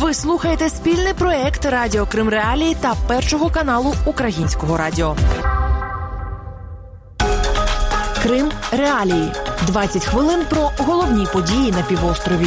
Ви 0.00 0.14
слухаєте 0.14 0.68
спільний 0.68 1.14
проект 1.14 1.64
Радіо 1.64 2.06
Крим 2.06 2.28
Реалії 2.28 2.76
та 2.80 2.94
першого 3.08 3.50
каналу 3.50 3.94
Українського 4.06 4.76
радіо. 4.76 5.16
Крим 8.22 8.50
Реалії. 8.72 9.32
20 9.66 10.04
хвилин 10.04 10.40
про 10.50 10.70
головні 10.78 11.26
події 11.32 11.72
на 11.72 11.82
півострові. 11.82 12.46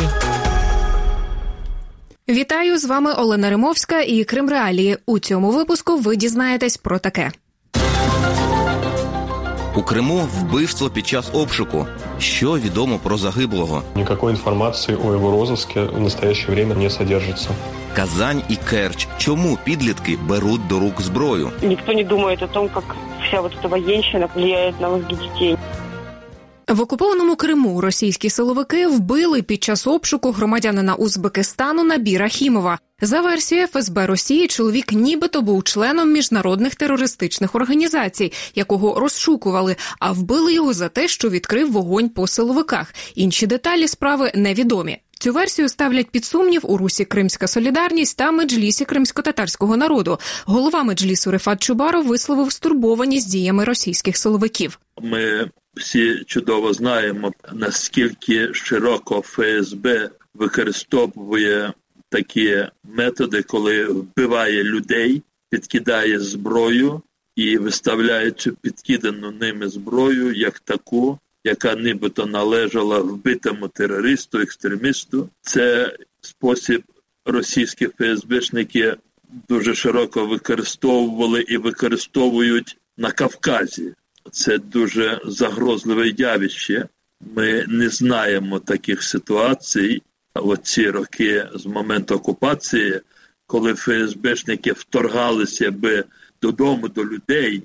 Вітаю 2.29 2.77
з 2.77 2.85
вами 2.85 3.13
Олена 3.13 3.49
Римовська 3.49 4.01
і 4.01 4.23
Крим 4.23 4.49
Реалії. 4.49 4.97
У 5.05 5.19
цьому 5.19 5.51
випуску 5.51 5.97
ви 5.97 6.15
дізнаєтесь 6.15 6.77
про 6.77 6.99
таке. 6.99 7.31
У 9.75 9.81
Криму 9.83 10.29
вбивство 10.39 10.89
під 10.89 11.07
час 11.07 11.29
обшуку. 11.33 11.87
Що 12.21 12.57
відомо 12.57 12.99
про 13.03 13.17
загиблого? 13.17 13.81
Ніякої 13.95 14.31
інформації 14.35 14.97
у 14.97 15.11
його 15.11 15.31
розыске 15.31 15.95
в 15.95 16.01
настояще 16.01 16.51
время 16.51 16.75
не 16.75 16.89
содержится. 16.89 17.49
Казань 17.93 18.41
і 18.49 18.55
Керч. 18.55 19.07
Чому 19.17 19.57
підлітки 19.63 20.17
беруть 20.27 20.67
до 20.67 20.79
рук 20.79 21.01
зброю? 21.01 21.51
Ніхто 21.61 21.93
не 21.93 22.03
думає 22.03 22.37
о 22.41 22.47
том, 22.47 22.69
як 22.75 22.95
вся 23.27 23.41
вот 23.41 23.51
эта 23.63 23.67
воєнщина 23.69 24.25
впливає 24.25 24.73
на 24.79 24.89
мозги 24.89 25.07
детей. 25.09 25.57
В 26.71 26.81
окупованому 26.81 27.35
Криму 27.35 27.81
російські 27.81 28.29
силовики 28.29 28.87
вбили 28.87 29.41
під 29.41 29.63
час 29.63 29.87
обшуку 29.87 30.31
громадянина 30.31 30.95
Узбекистану 30.95 31.83
Набіра 31.83 32.27
Хімова. 32.27 32.79
За 33.01 33.21
версією 33.21 33.67
ФСБ 33.67 34.05
Росії, 34.05 34.47
чоловік 34.47 34.91
нібито 34.91 35.41
був 35.41 35.63
членом 35.63 36.11
міжнародних 36.13 36.75
терористичних 36.75 37.55
організацій, 37.55 38.31
якого 38.55 38.99
розшукували, 38.99 39.75
а 39.99 40.11
вбили 40.11 40.53
його 40.53 40.73
за 40.73 40.89
те, 40.89 41.07
що 41.07 41.29
відкрив 41.29 41.71
вогонь 41.71 42.09
по 42.09 42.27
силовиках. 42.27 42.93
Інші 43.15 43.47
деталі 43.47 43.87
справи 43.87 44.31
невідомі. 44.35 44.97
Цю 45.21 45.33
версію 45.33 45.69
ставлять 45.69 46.09
під 46.09 46.25
сумнів 46.25 46.61
у 46.63 46.77
русі 46.77 47.05
Кримська 47.05 47.47
солідарність 47.47 48.17
та 48.17 48.31
меджлісі 48.31 48.85
кримсько-татарського 48.85 49.77
народу. 49.77 50.19
Голова 50.45 50.83
меджлісу 50.83 51.31
Рефат 51.31 51.61
Чубаров 51.61 52.07
висловив 52.07 52.51
стурбованість 52.51 53.31
діями 53.31 53.63
російських 53.63 54.17
силовиків. 54.17 54.79
Ми 55.01 55.49
всі 55.73 56.23
чудово 56.27 56.73
знаємо, 56.73 57.33
наскільки 57.53 58.53
широко 58.53 59.21
ФСБ 59.21 60.09
використовує 60.33 61.73
такі 62.09 62.65
методи, 62.83 63.43
коли 63.43 63.85
вбиває 63.85 64.63
людей, 64.63 65.21
підкидає 65.49 66.19
зброю 66.19 67.01
і 67.35 67.57
виставляючи 67.57 68.51
підкидану 68.51 69.31
ними 69.31 69.69
зброю 69.69 70.33
як 70.33 70.59
таку, 70.59 71.19
яка 71.43 71.75
нібито 71.75 72.25
належала 72.25 72.99
вбитому 72.99 73.67
терористу, 73.67 74.39
екстремісту. 74.39 75.29
Це 75.41 75.95
спосіб 76.21 76.83
російські 77.25 77.87
ФСБшники 77.87 78.95
дуже 79.49 79.75
широко 79.75 80.25
використовували 80.25 81.41
і 81.41 81.57
використовують 81.57 82.77
на 82.97 83.11
Кавказі. 83.11 83.93
Це 84.31 84.57
дуже 84.57 85.21
загрозливе 85.25 86.09
явище. 86.09 86.87
Ми 87.35 87.65
не 87.67 87.89
знаємо 87.89 88.59
таких 88.59 89.03
ситуацій. 89.03 90.01
Оці 90.33 90.89
роки 90.89 91.47
з 91.53 91.65
моменту 91.65 92.15
окупації, 92.15 93.01
коли 93.45 93.73
ФСБшники 93.73 94.71
вторгалися 94.71 95.71
би 95.71 96.03
додому 96.41 96.87
до 96.87 97.05
людей, 97.05 97.63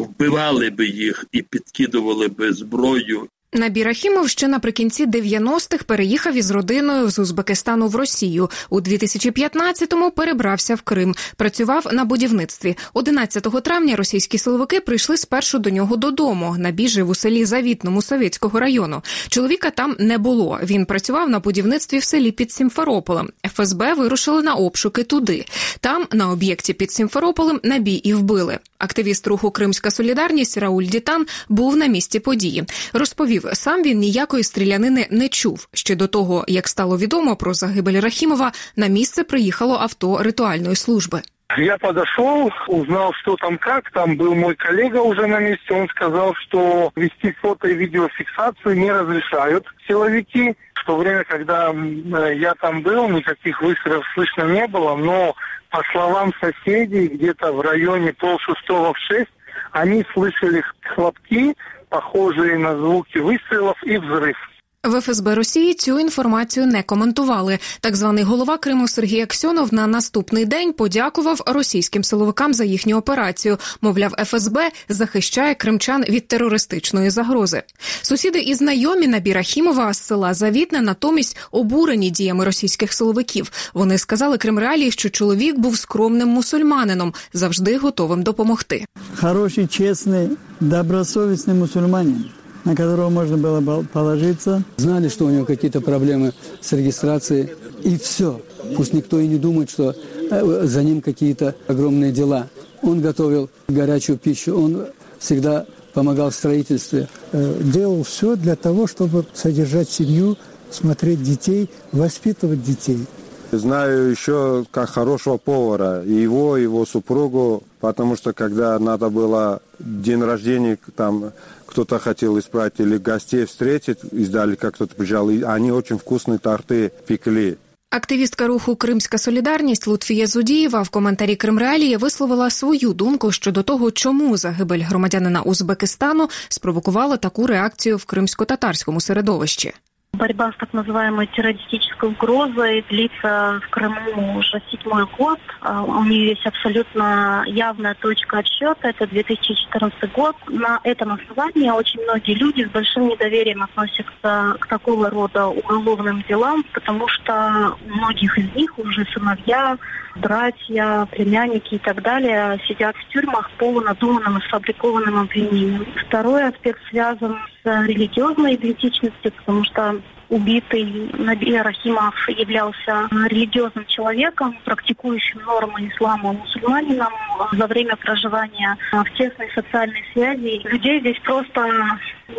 вбивали 0.00 0.70
би 0.70 0.86
їх 0.86 1.24
і 1.32 1.42
підкидували 1.42 2.28
би 2.28 2.52
зброю 2.52 3.28
Набір 3.52 3.88
Ахімов 3.88 4.28
ще 4.28 4.48
наприкінці 4.48 5.06
90-х 5.06 5.84
переїхав 5.84 6.36
із 6.36 6.50
родиною 6.50 7.10
з 7.10 7.18
Узбекистану 7.18 7.88
в 7.88 7.96
Росію. 7.96 8.50
У 8.70 8.80
2015-му 8.80 10.10
перебрався 10.10 10.74
в 10.74 10.82
Крим. 10.82 11.14
Працював 11.36 11.86
на 11.92 12.04
будівництві. 12.04 12.76
11 12.94 13.62
травня 13.62 13.96
російські 13.96 14.38
силовики 14.38 14.80
прийшли 14.80 15.16
спершу 15.16 15.58
до 15.58 15.70
нього 15.70 15.96
додому. 15.96 16.56
Набій 16.58 16.88
жив 16.88 17.08
у 17.08 17.14
селі 17.14 17.44
Завітному 17.44 18.02
Совєтського 18.02 18.60
району. 18.60 19.02
Чоловіка 19.28 19.70
там 19.70 19.96
не 19.98 20.18
було. 20.18 20.60
Він 20.62 20.86
працював 20.86 21.30
на 21.30 21.40
будівництві 21.40 21.98
в 21.98 22.04
селі 22.04 22.30
під 22.30 22.52
Сімферополем. 22.52 23.28
ФСБ 23.54 23.94
вирушили 23.94 24.42
на 24.42 24.54
обшуки 24.54 25.02
туди. 25.02 25.44
Там, 25.80 26.06
на 26.12 26.30
об'єкті 26.30 26.72
під 26.72 26.92
Сімферополем, 26.92 27.60
набій 27.62 27.94
і 27.94 28.14
вбили. 28.14 28.58
Активіст 28.78 29.26
руху 29.26 29.50
Кримська 29.50 29.90
Солідарність 29.90 30.58
Рауль 30.58 30.84
Дітан 30.84 31.26
був 31.48 31.76
на 31.76 31.86
місці 31.86 32.18
події. 32.20 32.64
Розповів, 32.92 33.44
сам 33.52 33.82
він 33.82 33.98
ніякої 33.98 34.44
стрілянини 34.44 35.06
не 35.10 35.28
чув. 35.28 35.68
Ще 35.72 35.94
до 35.94 36.06
того, 36.06 36.44
як 36.48 36.68
стало 36.68 36.98
відомо 36.98 37.36
про 37.36 37.54
загибель 37.54 38.00
Рахімова, 38.00 38.52
на 38.76 38.86
місце 38.86 39.24
приїхало 39.24 39.74
авто 39.74 40.22
ритуальної 40.22 40.76
служби. 40.76 41.22
Я 41.56 41.78
подошел, 41.78 42.52
узнал, 42.66 43.12
что 43.14 43.36
там 43.36 43.56
как. 43.56 43.90
Там 43.92 44.16
был 44.16 44.34
мой 44.34 44.54
коллега 44.54 44.98
уже 44.98 45.26
на 45.26 45.40
месте. 45.40 45.72
Он 45.72 45.88
сказал, 45.88 46.34
что 46.34 46.92
вести 46.94 47.32
фото 47.40 47.68
и 47.68 47.74
видеофиксацию 47.74 48.76
не 48.76 48.92
разрешают 48.92 49.66
силовики. 49.86 50.54
В 50.74 50.84
то 50.84 50.96
время, 50.96 51.24
когда 51.24 51.72
э, 51.72 52.34
я 52.36 52.54
там 52.54 52.82
был, 52.82 53.08
никаких 53.08 53.62
выстрелов 53.62 54.04
слышно 54.14 54.42
не 54.42 54.66
было. 54.66 54.94
Но, 54.96 55.34
по 55.70 55.82
словам 55.90 56.34
соседей, 56.38 57.08
где-то 57.08 57.52
в 57.52 57.62
районе 57.62 58.12
полшестого 58.12 58.92
в 58.92 58.98
шесть, 58.98 59.32
они 59.72 60.04
слышали 60.12 60.62
хлопки, 60.94 61.56
похожие 61.88 62.58
на 62.58 62.76
звуки 62.76 63.18
выстрелов 63.18 63.82
и 63.84 63.96
взрыв. 63.96 64.36
В 64.84 65.00
ФСБ 65.00 65.34
Росії 65.34 65.74
цю 65.74 66.00
інформацію 66.00 66.66
не 66.66 66.82
коментували. 66.82 67.58
Так 67.80 67.96
званий 67.96 68.24
голова 68.24 68.58
Криму 68.58 68.88
Сергій 68.88 69.20
Аксьонов 69.20 69.74
на 69.74 69.86
наступний 69.86 70.44
день 70.44 70.72
подякував 70.72 71.42
російським 71.46 72.04
силовикам 72.04 72.54
за 72.54 72.64
їхню 72.64 72.96
операцію. 72.96 73.58
Мовляв, 73.80 74.14
ФСБ 74.24 74.70
захищає 74.88 75.54
кримчан 75.54 76.04
від 76.04 76.28
терористичної 76.28 77.10
загрози. 77.10 77.62
Сусіди 78.02 78.38
і 78.38 78.54
знайомі 78.54 79.06
Набіра 79.06 79.42
Хімова 79.42 79.92
з 79.92 80.02
села 80.02 80.34
Завітне 80.34 80.80
натомість 80.80 81.36
обурені 81.50 82.10
діями 82.10 82.44
російських 82.44 82.92
силовиків. 82.92 83.52
Вони 83.74 83.98
сказали 83.98 84.38
Кримреалії, 84.38 84.90
що 84.90 85.10
чоловік 85.10 85.58
був 85.58 85.78
скромним 85.78 86.28
мусульманином, 86.28 87.14
завжди 87.32 87.76
готовим 87.76 88.22
допомогти. 88.22 88.84
хороший, 89.20 89.66
честный, 89.66 90.36
добросовестный 90.60 91.54
мусульманин, 91.54 92.30
на 92.68 92.76
которого 92.76 93.08
можно 93.08 93.38
было 93.38 93.60
бы 93.60 93.82
положиться. 93.82 94.62
Знали, 94.76 95.08
что 95.08 95.24
у 95.24 95.30
него 95.30 95.46
какие-то 95.46 95.80
проблемы 95.80 96.34
с 96.60 96.70
регистрацией, 96.72 97.48
и 97.82 97.96
все. 97.96 98.42
Пусть 98.76 98.92
никто 98.92 99.18
и 99.18 99.26
не 99.26 99.38
думает, 99.38 99.70
что 99.70 99.94
э, 100.30 100.66
за 100.66 100.82
ним 100.82 101.00
какие-то 101.00 101.54
огромные 101.66 102.12
дела. 102.12 102.48
Он 102.82 103.00
готовил 103.00 103.48
горячую 103.68 104.18
пищу, 104.18 104.54
он 104.54 104.84
всегда 105.18 105.64
помогал 105.94 106.28
в 106.28 106.34
строительстве. 106.34 107.08
Э, 107.32 107.58
Делал 107.62 108.02
все 108.02 108.36
для 108.36 108.54
того, 108.54 108.86
чтобы 108.86 109.24
содержать 109.32 109.88
семью, 109.88 110.36
смотреть 110.70 111.22
детей, 111.22 111.70
воспитывать 111.92 112.62
детей. 112.62 113.06
Знаю 113.50 114.10
еще 114.10 114.66
как 114.70 114.90
хорошего 114.90 115.38
повара, 115.38 116.02
и 116.04 116.12
его, 116.12 116.58
и 116.58 116.64
его 116.64 116.84
супругу, 116.84 117.62
потому 117.80 118.14
что 118.14 118.34
когда 118.34 118.78
надо 118.78 119.08
было 119.08 119.62
день 119.78 120.22
рождения, 120.22 120.76
там 120.94 121.32
кто-то 121.68 121.98
хотел 121.98 122.38
исправить 122.38 122.80
или 122.80 122.98
гостей 122.98 123.44
встретить, 123.44 123.98
издали, 124.12 124.54
как 124.56 124.74
кто-то 124.74 124.94
приезжал, 124.94 125.30
и 125.30 125.42
они 125.42 125.70
очень 125.70 125.98
вкусные 125.98 126.38
торты 126.38 126.90
пекли. 127.06 127.56
Активістка 127.90 128.46
руху 128.46 128.76
Кримська 128.76 129.18
Солідарність 129.18 129.86
Лутфія 129.86 130.26
Зудієва 130.26 130.82
в 130.82 130.88
коментарі 130.88 131.36
Кримреалії 131.36 131.96
висловила 131.96 132.50
свою 132.50 132.92
думку 132.92 133.32
щодо 133.32 133.62
того, 133.62 133.90
чому 133.90 134.36
загибель 134.36 134.80
громадянина 134.80 135.42
Узбекистану 135.42 136.28
спровокувала 136.48 137.16
таку 137.16 137.46
реакцію 137.46 137.96
в 137.96 138.04
кримсько-татарському 138.04 139.00
середовищі. 139.00 139.74
Борьба 140.14 140.50
с 140.52 140.56
так 140.56 140.72
называемой 140.72 141.26
террористической 141.26 142.08
угрозой 142.08 142.84
длится 142.88 143.60
в 143.62 143.70
Крыму 143.70 144.38
уже 144.38 144.60
седьмой 144.70 145.06
год. 145.18 145.38
А 145.60 145.82
У 145.82 146.02
нее 146.04 146.30
есть 146.30 146.46
абсолютно 146.46 147.44
явная 147.46 147.94
точка 147.94 148.38
отсчета. 148.38 148.88
Это 148.88 149.06
2014 149.06 150.12
год. 150.12 150.34
На 150.48 150.80
этом 150.82 151.12
основании 151.12 151.70
очень 151.70 152.02
многие 152.02 152.34
люди 152.34 152.64
с 152.64 152.70
большим 152.70 153.08
недоверием 153.08 153.62
относятся 153.62 154.56
к 154.58 154.66
такого 154.66 155.10
рода 155.10 155.46
уголовным 155.46 156.24
делам, 156.26 156.64
потому 156.72 157.06
что 157.08 157.76
у 157.86 157.88
многих 157.90 158.38
из 158.38 158.52
них 158.54 158.78
уже 158.78 159.04
сыновья, 159.12 159.76
братья, 160.16 161.06
племянники 161.12 161.74
и 161.74 161.78
так 161.78 162.02
далее 162.02 162.58
сидят 162.66 162.96
в 162.96 163.08
тюрьмах 163.12 163.50
по 163.58 163.80
надуманным 163.80 164.38
и 164.38 164.42
сфабрикованным 164.46 165.20
обвинениям. 165.20 165.86
Второй 166.06 166.48
аспект 166.48 166.80
связан 166.88 167.38
с 167.57 167.57
религиозной 167.86 168.54
идентичностью, 168.54 169.32
потому 169.32 169.64
что 169.64 170.00
убитый 170.28 171.10
Набир 171.14 171.62
Рахимов 171.62 172.14
являлся 172.28 173.08
религиозным 173.28 173.86
человеком, 173.86 174.58
практикующим 174.64 175.40
нормы 175.42 175.88
ислама 175.88 176.32
мусульманином. 176.32 177.12
За 177.52 177.66
время 177.66 177.96
проживания 177.96 178.76
в 178.92 179.10
тесной 179.16 179.50
социальной 179.54 180.04
связи 180.12 180.60
людей 180.68 181.00
здесь 181.00 181.18
просто 181.24 181.66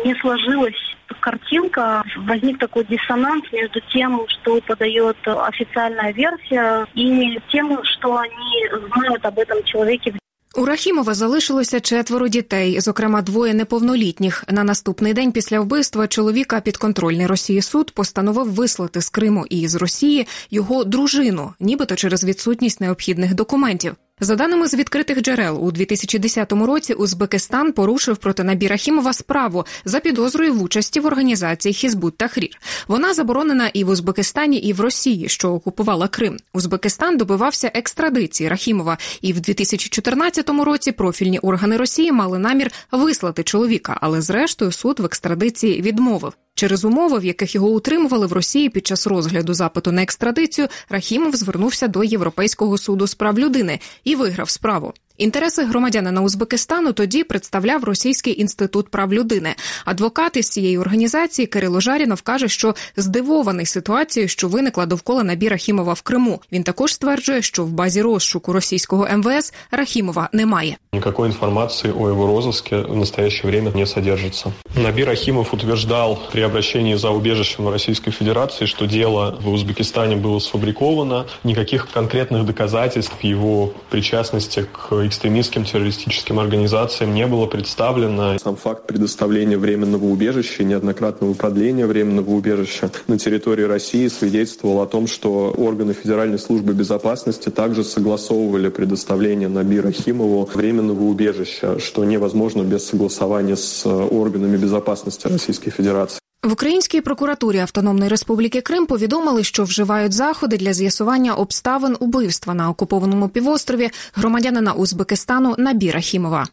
не 0.04 0.14
сложилась 0.16 0.76
картинка 1.18 2.02
возник 2.16 2.58
такой 2.58 2.84
диссонанс 2.84 3.44
между 3.52 3.80
тем, 3.92 4.24
что 4.28 4.60
подает 4.60 5.16
официальная 5.26 6.12
версия, 6.12 6.86
и 6.94 7.38
тем, 7.50 7.78
что 7.84 8.18
они 8.18 8.68
знают 8.94 9.24
об 9.24 9.38
этом 9.38 9.62
человеке 9.64 10.14
у 10.56 10.64
Рахімова 10.64 11.14
залишилося 11.14 11.80
четверо 11.80 12.28
дітей, 12.28 12.80
зокрема 12.80 13.22
двоє 13.22 13.54
неповнолітніх. 13.54 14.44
На 14.48 14.64
наступний 14.64 15.14
день 15.14 15.32
після 15.32 15.60
вбивства 15.60 16.06
чоловіка 16.08 16.60
підконтрольний 16.60 17.26
Росії 17.26 17.62
суд 17.62 17.90
постановив 17.90 18.52
вислати 18.52 19.00
з 19.00 19.08
Криму 19.08 19.46
і 19.50 19.68
з 19.68 19.74
Росії 19.74 20.26
його 20.50 20.84
дружину, 20.84 21.52
нібито 21.60 21.96
через 21.96 22.24
відсутність 22.24 22.80
необхідних 22.80 23.34
документів. 23.34 23.96
За 24.22 24.36
даними 24.36 24.68
з 24.68 24.74
відкритих 24.74 25.22
джерел, 25.22 25.64
у 25.66 25.72
2010 25.72 26.52
році 26.52 26.94
Узбекистан 26.94 27.72
порушив 27.72 28.16
проти 28.16 28.44
Набіра 28.44 28.76
Хімова 28.76 29.12
справу 29.12 29.64
за 29.84 30.00
підозрою 30.00 30.54
в 30.54 30.62
участі 30.62 31.00
в 31.00 31.06
організації 31.06 31.74
Хізбут 31.74 32.16
Тахрір. 32.16 32.58
Вона 32.88 33.14
заборонена 33.14 33.68
і 33.68 33.84
в 33.84 33.88
Узбекистані, 33.88 34.56
і 34.56 34.72
в 34.72 34.80
Росії, 34.80 35.28
що 35.28 35.52
окупувала 35.52 36.08
Крим. 36.08 36.36
Узбекистан 36.52 37.16
добивався 37.16 37.70
екстрадиції 37.74 38.48
Рахімова, 38.48 38.98
і 39.20 39.32
в 39.32 39.40
2014 39.40 40.50
році 40.50 40.92
профільні 40.92 41.38
органи 41.38 41.76
Росії 41.76 42.12
мали 42.12 42.38
намір 42.38 42.70
вислати 42.92 43.42
чоловіка, 43.42 43.98
але 44.00 44.20
зрештою 44.20 44.72
суд 44.72 45.00
в 45.00 45.04
екстрадиції 45.04 45.82
відмовив. 45.82 46.32
Через 46.54 46.84
умови, 46.84 47.18
в 47.18 47.24
яких 47.24 47.54
його 47.54 47.68
утримували 47.68 48.26
в 48.26 48.32
Росії 48.32 48.68
під 48.68 48.86
час 48.86 49.06
розгляду 49.06 49.54
запиту 49.54 49.92
на 49.92 50.02
екстрадицію, 50.02 50.68
Рахімов 50.88 51.36
звернувся 51.36 51.88
до 51.88 52.04
Європейського 52.04 52.78
суду 52.78 53.06
з 53.06 53.14
прав 53.14 53.38
людини 53.38 53.80
і 54.04 54.16
виграв 54.16 54.50
справу. 54.50 54.92
Інтереси 55.19 55.63
громадянина 55.63 56.21
Узбекистану 56.21 56.93
тоді 56.93 57.23
представляв 57.23 57.83
Російський 57.83 58.41
інститут 58.41 58.89
прав 58.89 59.13
людини. 59.13 59.55
Адвокат 59.85 60.37
із 60.37 60.49
цієї 60.49 60.77
організації 60.77 61.45
Кирило 61.45 61.79
Жарінов 61.79 62.21
каже, 62.21 62.47
що 62.47 62.75
здивований 62.97 63.65
ситуацією, 63.65 64.29
що 64.29 64.47
виникла 64.47 64.85
довкола 64.85 65.23
набіра 65.23 65.57
Хімова 65.57 65.93
в 65.93 66.01
Криму. 66.01 66.41
Він 66.51 66.63
також 66.63 66.93
стверджує, 66.93 67.41
що 67.41 67.63
в 67.63 67.69
базі 67.69 68.01
розшуку 68.01 68.53
російського 68.53 69.07
МВС 69.17 69.53
Рахімова 69.71 70.29
немає. 70.33 70.77
Никакой 70.93 71.27
информации 71.27 71.91
о 71.91 72.09
его 72.09 72.25
розыске 72.25 72.81
в 72.81 72.95
настоящее 72.95 73.51
время 73.51 73.71
не 73.75 73.85
содержится. 73.85 74.53
Набир 74.75 75.09
Ахимов 75.09 75.53
утверждал 75.53 76.17
при 76.31 76.41
обращении 76.41 76.95
за 76.95 77.09
убежищем 77.09 77.65
в 77.65 77.69
Российской 77.69 78.11
Федерации, 78.11 78.65
что 78.65 78.85
дело 78.85 79.37
в 79.41 79.49
Узбекистане 79.49 80.15
было 80.15 80.39
сфабриковано. 80.39 81.25
Никаких 81.43 81.87
конкретных 81.93 82.45
доказательств 82.45 83.23
его 83.23 83.73
причастности 83.89 84.65
к 84.71 85.05
экстремистским 85.10 85.64
террористическим 85.64 86.38
организациям 86.38 87.12
не 87.12 87.26
было 87.26 87.46
представлено. 87.46 88.38
Сам 88.38 88.56
факт 88.56 88.86
предоставления 88.86 89.58
временного 89.58 90.04
убежища 90.04 90.62
и 90.62 90.66
неоднократного 90.66 91.34
продления 91.34 91.86
временного 91.86 92.30
убежища 92.30 92.90
на 93.08 93.18
территории 93.18 93.64
России 93.64 94.06
свидетельствовал 94.08 94.80
о 94.80 94.86
том, 94.86 95.06
что 95.06 95.50
органы 95.50 95.92
Федеральной 95.92 96.38
службы 96.38 96.72
безопасности 96.72 97.48
также 97.48 97.84
согласовывали 97.84 98.68
предоставление 98.68 99.48
Набира 99.48 99.90
Химову 99.90 100.48
временного 100.54 101.02
убежища, 101.02 101.80
что 101.80 102.04
невозможно 102.04 102.62
без 102.62 102.86
согласования 102.86 103.56
с 103.56 103.84
органами 103.86 104.56
безопасности 104.56 105.26
Российской 105.26 105.70
Федерации. 105.70 106.20
В 106.42 106.52
Українській 106.52 107.00
прокуратурі 107.00 107.58
Автономної 107.58 108.10
Республіки 108.10 108.60
Крим 108.60 108.86
повідомили, 108.86 109.44
що 109.44 109.64
вживають 109.64 110.12
заходи 110.12 110.56
для 110.56 110.72
з'ясування 110.72 111.34
обставин 111.34 111.96
убивства 112.00 112.54
на 112.54 112.70
окупованому 112.70 113.28
півострові 113.28 113.90
громадянина 114.14 114.72
Узбекистану 114.72 115.54
Набіра 115.58 116.00
Хімова. 116.00 116.46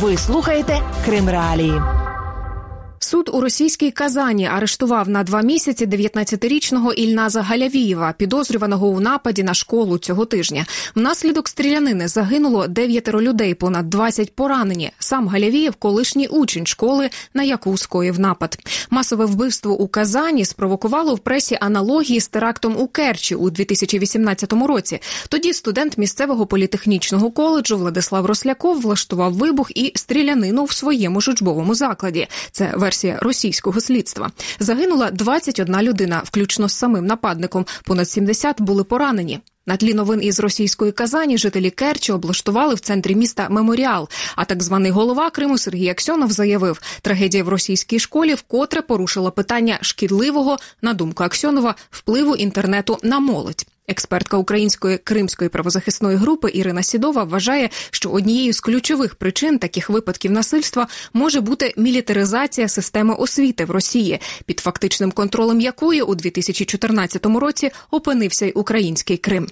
Ви 0.00 0.16
слухаєте 0.16 0.82
Крим 1.04 1.28
Реалії. 1.28 1.72
Суд 3.08 3.30
у 3.32 3.40
російській 3.40 3.90
Казані 3.90 4.46
арештував 4.46 5.08
на 5.08 5.22
два 5.22 5.42
місяці 5.42 5.86
19-річного 5.86 6.92
Ільназа 6.92 7.42
Галявієва, 7.42 8.14
підозрюваного 8.18 8.88
у 8.88 9.00
нападі 9.00 9.42
на 9.42 9.54
школу 9.54 9.98
цього 9.98 10.24
тижня. 10.24 10.66
Внаслідок 10.94 11.48
стрілянини 11.48 12.08
загинуло 12.08 12.66
дев'ятеро 12.66 13.22
людей, 13.22 13.54
понад 13.54 13.90
20 13.90 14.34
поранені. 14.34 14.90
Сам 14.98 15.28
Галявієв, 15.28 15.74
колишній 15.74 16.26
учень 16.26 16.66
школи, 16.66 17.10
на 17.34 17.42
яку 17.42 17.78
скоїв 17.78 18.20
напад. 18.20 18.58
Масове 18.90 19.24
вбивство 19.24 19.78
у 19.78 19.88
Казані 19.88 20.44
спровокувало 20.44 21.14
в 21.14 21.18
пресі 21.18 21.58
аналогії 21.60 22.20
з 22.20 22.28
терактом 22.28 22.76
у 22.76 22.86
Керчі 22.86 23.34
у 23.34 23.50
2018 23.50 24.52
році. 24.52 25.00
Тоді 25.28 25.52
студент 25.52 25.98
місцевого 25.98 26.46
політехнічного 26.46 27.30
коледжу 27.30 27.78
Владислав 27.78 28.26
Росляков 28.26 28.80
влаштував 28.80 29.32
вибух 29.32 29.70
і 29.74 29.92
стрілянину 29.94 30.64
в 30.64 30.72
своєму 30.72 31.20
ж 31.20 31.30
учбовому 31.30 31.74
закладі. 31.74 32.28
Це 32.52 32.72
версія 32.76 32.97
російського 33.04 33.80
слідства. 33.80 34.30
Загинула 34.58 35.10
21 35.10 35.82
людина, 35.82 36.22
включно 36.24 36.68
з 36.68 36.72
самим 36.72 37.06
нападником. 37.06 37.66
Понад 37.84 38.08
70 38.08 38.60
були 38.60 38.84
поранені. 38.84 39.40
На 39.66 39.76
тлі 39.76 39.94
новин 39.94 40.22
із 40.22 40.40
російської 40.40 40.92
Казані 40.92 41.38
жителі 41.38 41.70
Керчі 41.70 42.12
облаштували 42.12 42.74
в 42.74 42.80
центрі 42.80 43.14
міста 43.14 43.48
меморіал. 43.48 44.08
А 44.36 44.44
так 44.44 44.62
званий 44.62 44.90
голова 44.90 45.30
Криму 45.30 45.58
Сергій 45.58 45.88
Аксьонов 45.88 46.30
заявив, 46.32 46.82
трагедія 47.02 47.44
в 47.44 47.48
російській 47.48 47.98
школі 47.98 48.34
вкотре 48.34 48.82
порушила 48.82 49.30
питання 49.30 49.78
шкідливого, 49.80 50.56
на 50.82 50.92
думку 50.92 51.24
Аксьонова, 51.24 51.74
впливу 51.90 52.36
інтернету 52.36 52.98
на 53.02 53.18
молодь. 53.20 53.66
Експертка 53.88 54.36
української 54.36 54.98
кримської 54.98 55.50
правозахисної 55.50 56.16
групи 56.16 56.50
Ірина 56.54 56.82
Сідова 56.82 57.24
вважає, 57.24 57.70
що 57.90 58.10
однією 58.10 58.52
з 58.52 58.60
ключових 58.60 59.14
причин 59.14 59.58
таких 59.58 59.90
випадків 59.90 60.30
насильства 60.30 60.86
може 61.12 61.40
бути 61.40 61.74
мілітаризація 61.76 62.68
системи 62.68 63.14
освіти 63.14 63.64
в 63.64 63.70
Росії, 63.70 64.20
під 64.46 64.60
фактичним 64.60 65.12
контролем 65.12 65.60
якої 65.60 66.02
у 66.02 66.14
2014 66.14 67.26
році 67.26 67.70
опинився 67.90 68.46
й 68.46 68.52
український 68.54 69.16
Крим. 69.16 69.48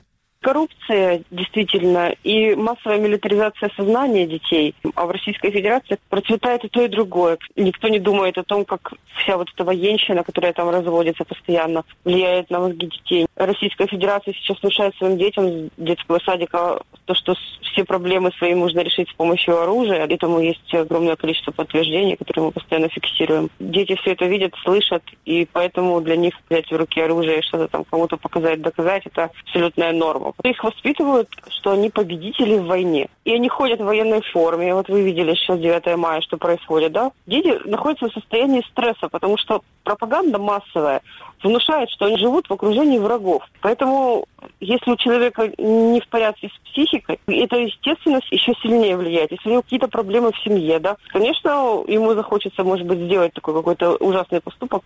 Коррупция 0.47 1.25
действительно 1.33 2.15
и 2.23 2.55
массовая 2.55 3.01
милитаризация 3.01 3.69
сознания 3.77 4.29
детей. 4.29 4.77
А 4.95 5.07
в 5.07 5.11
Российской 5.11 5.51
Федерации 5.51 5.99
процветает 6.09 6.63
и 6.65 6.69
то, 6.69 6.83
и 6.83 6.89
другое. 6.89 7.37
Никто 7.57 7.89
не 7.89 7.99
думает 7.99 8.39
о 8.39 8.45
том, 8.45 8.65
как 8.65 8.93
вся 9.17 9.37
вот 9.37 9.49
эта 9.53 9.65
военщина, 9.65 10.23
которая 10.23 10.53
там 10.53 10.71
разводится 10.71 11.25
постоянно, 11.25 11.83
влияет 12.05 12.49
на 12.51 12.61
мозги 12.61 12.87
детей. 12.87 13.27
Российская 13.35 13.89
Федерация 13.89 14.35
сейчас 14.35 14.61
внушает 14.63 14.95
своим 14.95 15.19
детям 15.19 15.49
с 15.49 15.71
детского 15.79 16.21
садика 16.21 16.81
то, 17.07 17.15
что 17.15 17.35
все 17.63 17.85
проблемы 17.85 18.31
свои 18.39 18.55
можно 18.55 18.81
решить 18.81 19.09
с 19.11 19.15
помощью 19.15 19.61
оружия. 19.61 20.07
Этому 20.07 20.41
есть 20.41 20.75
огромное 20.75 21.17
количество 21.17 21.51
подтверждений, 21.51 22.17
которые 22.17 22.47
мы 22.47 22.53
постоянно 22.53 22.89
фиксируем. 22.89 23.51
Дети 23.59 23.97
все 23.97 24.13
это 24.13 24.27
видят, 24.27 24.55
слышат, 24.63 25.03
и 25.25 25.47
поэтому 25.53 26.01
для 26.01 26.17
них 26.17 26.35
взять 26.49 26.71
в 26.71 26.77
руки 26.77 27.01
оружие 27.01 27.41
и 27.41 27.43
что-то 27.43 27.69
там 27.69 27.85
кому-то 27.85 28.17
показать, 28.17 28.63
доказать, 28.63 29.07
это 29.07 29.31
абсолютная 29.45 29.93
норма. 29.93 30.33
Их 30.45 30.63
воспитывают, 30.63 31.29
что 31.49 31.73
они 31.73 31.91
победители 31.91 32.59
в 32.59 32.67
войне. 32.67 33.09
И 33.25 33.33
они 33.33 33.49
ходят 33.49 33.81
в 33.81 33.85
военной 33.85 34.23
форме. 34.33 34.75
Вот 34.75 34.89
вы 34.89 35.03
видели 35.03 35.35
сейчас 35.35 35.59
9 35.59 35.97
мая, 35.97 36.21
что 36.21 36.37
происходит, 36.37 36.93
да? 36.93 37.11
Дети 37.27 37.59
находятся 37.67 38.09
в 38.09 38.13
состоянии 38.13 38.65
стресса, 38.71 39.09
потому 39.09 39.37
что 39.39 39.63
пропаганда 39.83 40.39
массовая 40.39 41.01
внушает, 41.43 41.91
что 41.91 42.07
они 42.07 42.19
живут 42.19 42.49
в 42.49 42.53
окружении 42.53 42.99
врагов. 42.99 43.43
Поэтому, 43.63 44.27
если 44.61 44.91
у 44.91 44.97
человека 44.97 45.51
не 45.59 46.01
в 46.01 46.09
порядке 46.09 46.49
с 46.49 46.71
психикой, 46.71 47.19
это, 47.27 47.57
естественно, 47.57 48.21
еще 48.31 48.53
сильнее 48.63 48.97
влияет. 48.97 49.33
Если 49.33 49.49
у 49.49 49.53
него 49.53 49.63
какие-то 49.63 49.89
проблемы 49.89 50.33
в 50.33 50.39
семье, 50.43 50.79
да, 50.79 50.97
конечно, 51.09 51.85
ему 51.87 52.15
захочется, 52.15 52.65
может 52.65 52.87
быть, 52.87 52.99
сделать 52.99 53.33
такой 53.33 53.55
какой-то 53.55 53.97
ужасный 53.97 54.41
поступок. 54.41 54.83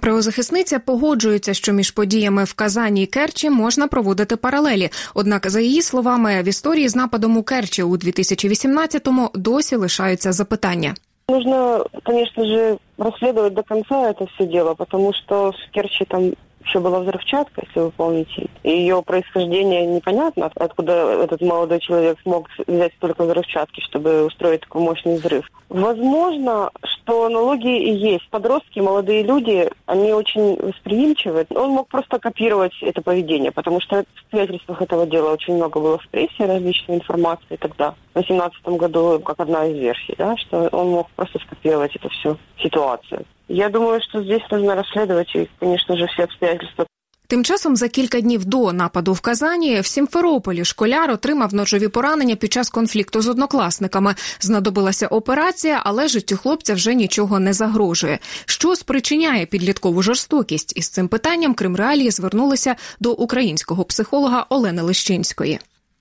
Правозахисниця 0.00 0.78
погоджується, 0.78 1.54
що 1.54 1.72
між 1.72 1.90
подіями 1.90 2.44
в 2.44 2.54
Казані 2.54 3.02
і 3.02 3.06
Керчі 3.06 3.50
можна 3.50 3.88
проводити 3.88 4.36
паралелі. 4.36 4.90
Однак, 5.14 5.50
за 5.50 5.60
її 5.60 5.82
словами, 5.82 6.42
в 6.42 6.48
історії 6.48 6.88
з 6.88 6.96
нападом 6.96 7.36
у 7.36 7.42
Керчі 7.42 7.82
у 7.82 7.96
2018-му 7.96 9.30
досі 9.34 9.76
лишаються 9.76 10.32
запитання. 10.32 10.94
Нужно, 11.28 11.86
конечно 12.02 12.44
же, 12.44 12.76
расследовать 12.98 13.54
до 13.54 13.62
конца 13.62 14.10
это 14.10 14.26
все 14.34 14.46
дело, 14.46 14.74
потому 14.74 15.12
что 15.14 15.50
в 15.50 15.74
Керчи 15.74 16.04
там 16.04 16.32
еще 16.66 16.80
была 16.80 17.00
взрывчатка, 17.00 17.62
если 17.66 17.80
вы 17.80 17.90
помните. 17.90 18.48
И 18.62 18.70
ее 18.70 19.02
происхождение 19.02 19.86
непонятно, 19.86 20.50
откуда 20.54 20.92
этот 20.92 21.40
молодой 21.40 21.80
человек 21.80 22.18
смог 22.22 22.48
взять 22.66 22.92
столько 22.96 23.24
взрывчатки, 23.24 23.80
чтобы 23.80 24.26
устроить 24.26 24.60
такой 24.60 24.82
мощный 24.82 25.16
взрыв. 25.16 25.44
Возможно, 25.68 26.70
что 27.09 27.25
аналогии 27.25 27.89
и 27.89 28.11
есть. 28.11 28.29
Подростки, 28.29 28.79
молодые 28.79 29.23
люди, 29.23 29.69
они 29.87 30.13
очень 30.13 30.55
восприимчивы. 30.57 31.45
Он 31.49 31.71
мог 31.71 31.87
просто 31.87 32.19
копировать 32.19 32.73
это 32.81 33.01
поведение, 33.01 33.51
потому 33.51 33.81
что 33.81 33.97
в 33.97 34.19
обстоятельствах 34.21 34.81
этого 34.81 35.07
дела 35.07 35.33
очень 35.33 35.55
много 35.55 35.79
было 35.79 35.97
в 35.97 36.07
прессе 36.09 36.45
различной 36.45 36.97
информации 36.97 37.55
тогда, 37.55 37.95
в 38.11 38.13
2018 38.13 38.67
году, 38.79 39.19
как 39.19 39.39
одна 39.39 39.65
из 39.65 39.77
версий, 39.77 40.13
да, 40.17 40.37
что 40.37 40.67
он 40.71 40.89
мог 40.89 41.09
просто 41.15 41.39
скопировать 41.39 41.95
эту 41.95 42.09
всю 42.09 42.37
ситуацию. 42.61 43.25
Я 43.47 43.69
думаю, 43.69 44.01
что 44.01 44.21
здесь 44.21 44.43
нужно 44.51 44.75
расследовать 44.75 45.33
и, 45.35 45.49
конечно 45.59 45.97
же, 45.97 46.05
все 46.07 46.25
обстоятельства 46.25 46.85
Тим 47.29 47.43
часом 47.43 47.75
за 47.75 47.87
кілька 47.87 48.21
днів 48.21 48.45
до 48.45 48.73
нападу 48.73 49.13
в 49.13 49.19
Казані 49.19 49.79
в 49.79 49.85
Сімферополі 49.85 50.65
школяр 50.65 51.11
отримав 51.11 51.53
ножові 51.53 51.87
поранення 51.87 52.35
під 52.35 52.53
час 52.53 52.69
конфлікту 52.69 53.21
з 53.21 53.27
однокласниками. 53.27 54.15
Знадобилася 54.39 55.07
операція, 55.07 55.81
але 55.85 56.07
життю 56.07 56.37
хлопця 56.37 56.73
вже 56.73 56.95
нічого 56.95 57.39
не 57.39 57.53
загрожує. 57.53 58.19
Що 58.45 58.75
спричиняє 58.75 59.45
підліткову 59.45 60.01
жорстокість? 60.01 60.73
Із 60.77 60.89
цим 60.89 61.07
питанням 61.07 61.53
Крим 61.53 61.75
Реалії 61.75 62.11
звернулися 62.11 62.75
до 62.99 63.11
українського 63.11 63.83
психолога 63.83 64.45
Олени 64.49 64.81
Лищинської 64.81 65.59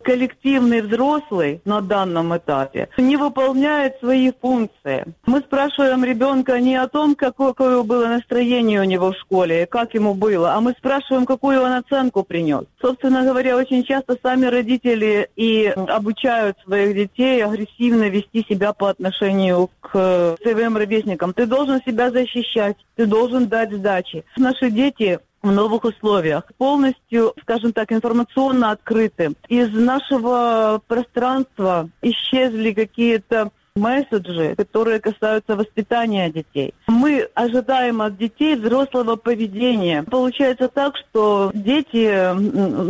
коллективный 0.09 0.81
взрослый 0.81 1.61
на 1.67 1.83
данном 1.83 2.35
этапе 2.35 2.88
не 2.97 3.19
выполняет 3.19 3.99
свои 3.99 4.33
функции. 4.33 5.05
Мы 5.27 5.41
спрашиваем 5.41 6.03
ребенка 6.03 6.59
не 6.61 6.77
о 6.77 6.88
том, 6.88 7.15
какое, 7.15 7.83
было 7.83 8.07
настроение 8.07 8.81
у 8.81 8.85
него 8.85 9.12
в 9.12 9.19
школе, 9.19 9.67
как 9.67 9.93
ему 9.93 10.15
было, 10.15 10.55
а 10.55 10.62
мы 10.62 10.73
спрашиваем, 10.79 11.27
какую 11.27 11.61
он 11.61 11.73
оценку 11.73 12.23
принес. 12.23 12.65
Собственно 12.81 13.23
говоря, 13.23 13.59
очень 13.59 13.85
часто 13.85 14.17
сами 14.23 14.47
родители 14.47 15.29
и 15.37 15.67
обучают 15.67 16.57
своих 16.65 16.95
детей 16.95 17.45
агрессивно 17.45 18.09
вести 18.09 18.47
себя 18.49 18.73
по 18.73 18.88
отношению 18.88 19.69
к 19.83 20.37
своим 20.43 20.79
ровесникам. 20.79 21.35
Ты 21.35 21.45
должен 21.45 21.83
себя 21.87 22.11
защищать, 22.11 22.79
ты 22.97 23.05
должен 23.05 23.47
дать 23.49 23.73
сдачи. 23.73 24.25
Наши 24.38 24.71
дети 24.71 25.19
в 25.48 25.51
новых 25.51 25.84
условиях, 25.84 26.43
полностью, 26.58 27.34
скажем 27.41 27.74
так, 27.74 27.91
информационно 27.91 28.72
открыты. 28.72 29.34
Из 29.50 29.70
нашего 29.74 30.82
пространства 30.88 31.89
исчезли 32.01 32.72
какие-то 32.72 33.51
месседжи, 33.75 34.53
которые 34.55 35.00
касаются 35.00 35.55
воспитания 35.55 36.29
детей. 36.29 36.74
Мы 36.88 37.27
ожидаем 37.34 38.01
от 38.01 38.17
детей 38.17 38.55
взрослого 38.55 39.15
поведения. 39.15 40.03
Получается 40.03 40.67
так, 40.67 40.93
что 40.96 41.51
дети 41.53 42.05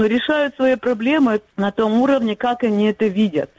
решают 0.08 0.56
свои 0.56 0.76
проблемы 0.76 1.42
на 1.58 1.72
том 1.72 2.02
уровне, 2.02 2.36
как 2.36 2.64
они 2.64 2.92
это 2.92 3.08
видят. 3.08 3.50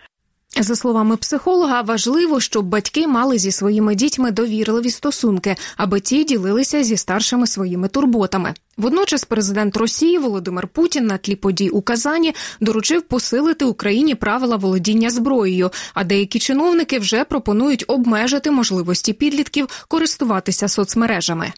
За 0.60 0.76
словами 0.76 1.16
психолога, 1.16 1.82
важливо, 1.82 2.40
щоб 2.40 2.64
батьки 2.64 3.06
мали 3.06 3.38
зі 3.38 3.52
своїми 3.52 3.94
дітьми 3.94 4.30
довірливі 4.30 4.90
стосунки, 4.90 5.56
аби 5.76 6.00
ті 6.00 6.24
ділилися 6.24 6.82
зі 6.82 6.96
старшими 6.96 7.46
своїми 7.46 7.88
турботами. 7.88 8.54
Водночас, 8.79 9.25
президент 9.25 9.77
Росії 9.77 10.17
Володимир 10.17 10.67
Путін 10.67 11.05
на 11.05 11.17
тлі 11.17 11.35
подій 11.35 11.69
у 11.69 11.81
Казані 11.81 12.35
доручив 12.59 13.01
посилити 13.01 13.65
Україні 13.65 14.15
правила 14.15 14.55
володіння 14.55 15.09
зброєю. 15.09 15.71
А 15.93 16.03
деякі 16.03 16.39
чиновники 16.39 16.99
вже 16.99 17.23
пропонують 17.23 17.85
обмежити 17.87 18.51
можливості 18.51 19.13
підлітків 19.13 19.85
користуватися 19.87 20.67
соцмережами. 20.67 21.51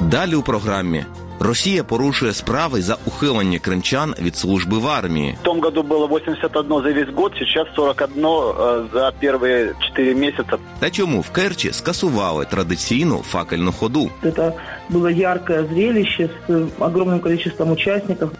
Далі 0.00 0.34
у 0.34 0.42
програмі 0.42 1.04
Росія 1.42 1.84
порушує 1.84 2.32
справи 2.32 2.82
за 2.82 2.96
ухилення 3.06 3.58
кримчан 3.58 4.14
від 4.22 4.36
служби 4.36 4.78
в 4.78 4.88
армії. 4.88 5.36
В 5.40 5.44
тому 5.44 5.60
году 5.60 5.82
було 5.82 6.06
81 6.06 6.68
за 6.68 6.92
весь 6.92 7.14
год, 7.14 7.32
зараз 7.54 7.68
41 7.76 8.24
э, 8.24 8.84
за 8.92 9.12
перші 9.20 9.74
4 9.88 10.14
місяці. 10.14 10.50
Та 10.78 10.90
чому 10.90 11.20
в 11.20 11.30
Керчі 11.30 11.72
скасували 11.72 12.44
традиційну 12.44 13.18
факельну 13.18 13.72
ходу? 13.72 14.10
Це 14.22 14.52
було 14.88 15.10
ярке 15.10 15.64
зрелище 15.72 16.30
з 16.48 16.62
огромним 16.78 17.20
кількістю 17.20 17.64
учасників. 17.64 18.30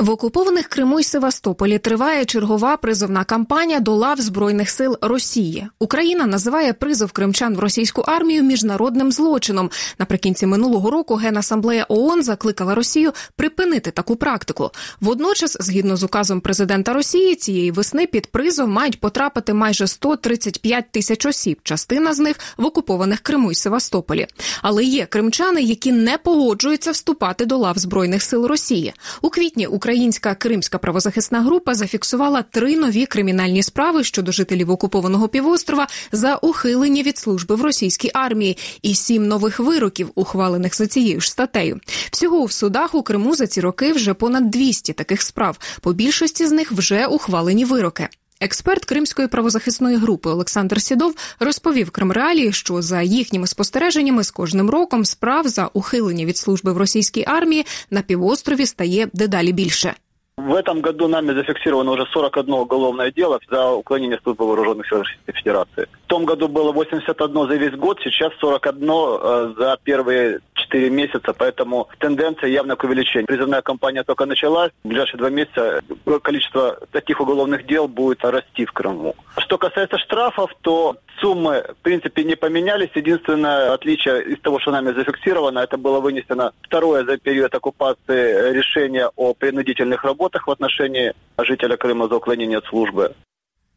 В 0.00 0.10
окупованих 0.10 0.68
Криму 0.68 1.00
й 1.00 1.04
Севастополі 1.04 1.78
триває 1.78 2.24
чергова 2.24 2.76
призовна 2.76 3.24
кампанія 3.24 3.80
до 3.80 3.94
лав 3.94 4.20
збройних 4.20 4.70
сил 4.70 4.98
Росії. 5.00 5.68
Україна 5.78 6.26
називає 6.26 6.72
призов 6.72 7.12
кримчан 7.12 7.56
в 7.56 7.58
російську 7.58 8.00
армію 8.00 8.42
міжнародним 8.42 9.12
злочином. 9.12 9.70
Наприкінці 9.98 10.46
минулого 10.46 10.90
року 10.90 11.14
Генасамблея 11.14 11.86
ООН 11.88 12.22
закликала 12.22 12.74
Росію 12.74 13.12
припинити 13.36 13.90
таку 13.90 14.16
практику. 14.16 14.70
Водночас, 15.00 15.56
згідно 15.60 15.96
з 15.96 16.02
указом 16.02 16.40
президента 16.40 16.92
Росії, 16.92 17.34
цієї 17.34 17.70
весни 17.70 18.06
під 18.06 18.26
призов 18.26 18.68
мають 18.68 19.00
потрапити 19.00 19.54
майже 19.54 19.86
135 19.86 20.90
тисяч 20.90 21.26
осіб. 21.26 21.60
Частина 21.62 22.12
з 22.12 22.18
них 22.18 22.36
в 22.56 22.66
окупованих 22.66 23.20
Криму 23.20 23.52
й 23.52 23.54
Севастополі. 23.54 24.26
Але 24.62 24.84
є 24.84 25.06
кримчани, 25.06 25.62
які 25.62 25.92
не 25.92 26.18
погоджуються 26.18 26.90
вступати 26.90 27.46
до 27.46 27.56
лав 27.56 27.78
збройних 27.78 28.22
сил 28.22 28.46
Росії. 28.46 28.92
У 29.22 29.30
квітні 29.30 29.66
Україна 29.66 29.89
Українська 29.90 30.34
кримська 30.34 30.78
правозахисна 30.78 31.40
група 31.40 31.74
зафіксувала 31.74 32.42
три 32.42 32.76
нові 32.76 33.06
кримінальні 33.06 33.62
справи 33.62 34.04
щодо 34.04 34.32
жителів 34.32 34.70
окупованого 34.70 35.28
півострова 35.28 35.86
за 36.12 36.36
ухилення 36.36 37.02
від 37.02 37.18
служби 37.18 37.54
в 37.54 37.62
російській 37.62 38.10
армії 38.14 38.58
і 38.82 38.94
сім 38.94 39.26
нових 39.26 39.58
вироків, 39.58 40.10
ухвалених 40.14 40.76
за 40.76 40.86
цією 40.86 41.20
ж 41.20 41.30
статтею. 41.30 41.80
Всього 42.12 42.44
в 42.44 42.52
судах 42.52 42.94
у 42.94 43.02
Криму 43.02 43.34
за 43.34 43.46
ці 43.46 43.60
роки 43.60 43.92
вже 43.92 44.14
понад 44.14 44.50
200 44.50 44.92
таких 44.92 45.22
справ. 45.22 45.58
По 45.80 45.92
більшості 45.92 46.46
з 46.46 46.52
них 46.52 46.72
вже 46.72 47.06
ухвалені 47.06 47.64
вироки. 47.64 48.08
Експерт 48.42 48.84
Кримської 48.84 49.28
правозахисної 49.28 49.96
групи 49.96 50.30
Олександр 50.30 50.82
Сідов 50.82 51.14
розповів 51.40 51.90
Кримреалії, 51.90 52.52
що 52.52 52.82
за 52.82 53.02
їхніми 53.02 53.46
спостереженнями 53.46 54.24
з 54.24 54.30
кожним 54.30 54.70
роком 54.70 55.04
справ 55.04 55.48
за 55.48 55.66
ухилення 55.66 56.24
від 56.24 56.36
служби 56.36 56.72
в 56.72 56.76
російській 56.76 57.24
армії 57.26 57.66
на 57.90 58.02
півострові 58.02 58.66
стає 58.66 59.08
дедалі 59.12 59.52
більше. 59.52 59.94
В 60.40 60.54
этом 60.54 60.80
году 60.80 61.06
нами 61.06 61.32
зафиксировано 61.32 61.90
уже 61.92 62.06
41 62.06 62.50
уголовное 62.54 63.12
дело 63.12 63.38
за 63.50 63.72
уклонение 63.72 64.18
службы 64.22 64.46
вооруженных 64.46 64.88
сил 64.88 65.02
Российской 65.02 65.32
Федерации. 65.32 65.88
В 66.04 66.06
том 66.06 66.24
году 66.24 66.48
было 66.48 66.72
81 66.72 67.48
за 67.48 67.54
весь 67.56 67.74
год, 67.76 68.00
сейчас 68.02 68.32
41 68.40 68.90
э, 68.90 69.54
за 69.58 69.78
первые 69.84 70.40
4 70.54 70.88
месяца, 70.90 71.34
поэтому 71.34 71.88
тенденция 71.98 72.48
явно 72.48 72.76
к 72.76 72.84
увеличению. 72.84 73.26
Призывная 73.26 73.60
кампания 73.60 74.02
только 74.02 74.24
началась, 74.24 74.70
в 74.82 74.88
ближайшие 74.88 75.18
два 75.18 75.28
месяца 75.28 75.82
количество 76.22 76.78
таких 76.90 77.20
уголовных 77.20 77.66
дел 77.66 77.86
будет 77.86 78.24
расти 78.24 78.64
в 78.64 78.72
Крыму. 78.72 79.14
Что 79.36 79.58
касается 79.58 79.98
штрафов, 79.98 80.50
то 80.62 80.96
суммы, 81.20 81.64
в 81.68 81.82
принципе, 81.82 82.24
не 82.24 82.34
поменялись. 82.34 82.90
Единственное 82.94 83.72
отличие 83.72 84.24
из 84.24 84.40
того, 84.40 84.58
что 84.58 84.70
нами 84.70 84.92
зафиксировано, 84.92 85.60
это 85.60 85.76
было 85.76 86.00
вынесено 86.00 86.52
второе 86.62 87.04
за 87.04 87.18
период 87.18 87.54
оккупации 87.54 88.52
решение 88.52 89.10
о 89.16 89.34
принудительных 89.34 90.04
работах 90.04 90.29
в 90.47 90.51
отношении 90.51 91.13
жителя 91.37 91.75
Крыма 91.75 92.07
за 92.09 92.15
уклонение 92.15 92.57
от 92.57 92.65
службы. 92.65 93.15